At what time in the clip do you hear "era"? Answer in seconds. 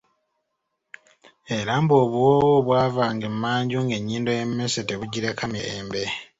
1.57-1.73